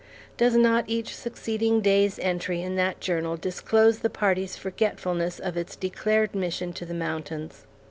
Does 0.35 0.55
not 0.55 0.85
each 0.87 1.15
succeeding 1.15 1.79
day's 1.79 2.17
entry 2.17 2.59
in 2.63 2.75
that 2.75 2.99
journal 2.99 3.37
disclose 3.37 3.99
the 3.99 4.09
party's 4.09 4.55
forgetfulness 4.57 5.37
of 5.37 5.55
its 5.55 5.75
declared 5.75 6.33
mission 6.33 6.73
to 6.73 6.87
the 6.87 6.95
mountains? 6.95 7.67